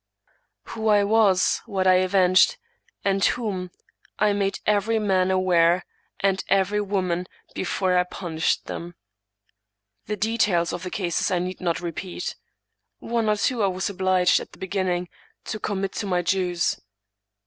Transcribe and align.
Who 0.69 0.87
I 0.87 1.03
was, 1.03 1.61
what 1.67 1.85
I 1.85 1.93
avenged, 1.97 2.57
and 3.05 3.23
whom, 3.23 3.69
I 4.17 4.33
made 4.33 4.59
every 4.65 4.97
man 4.97 5.29
aware, 5.29 5.85
and 6.21 6.43
every 6.47 6.81
woman, 6.81 7.27
before 7.53 7.95
I 7.95 8.03
pun 8.03 8.37
ished 8.39 8.63
them. 8.63 8.95
The 10.07 10.17
details 10.17 10.73
of 10.73 10.81
the 10.81 10.89
cases 10.89 11.29
I 11.29 11.37
need 11.37 11.61
not 11.61 11.81
repeat. 11.81 12.35
One 12.97 13.29
or 13.29 13.35
two 13.37 13.61
I 13.61 13.67
was 13.67 13.91
obliged, 13.91 14.39
at 14.39 14.53
the 14.53 14.57
beginning, 14.57 15.07
to 15.45 15.59
commit 15.59 15.91
to 15.97 16.07
my 16.07 16.23
Jews. 16.23 16.79